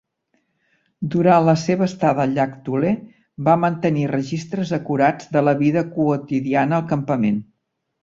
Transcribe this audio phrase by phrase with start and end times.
[1.15, 2.95] Durant la seva estada al llac Tule,
[3.51, 7.43] va mantenir registres acurats de la vida quotidiana al campament.